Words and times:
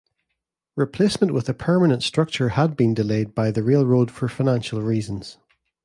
Replacement 0.75 1.31
with 1.31 1.47
a 1.47 1.53
permanent 1.53 2.01
structure 2.01 2.49
had 2.49 2.75
been 2.75 2.95
delayed 2.95 3.35
by 3.35 3.51
the 3.51 3.61
railroad 3.61 4.09
for 4.09 4.27
financial 4.27 4.81
reasons. 4.81 5.37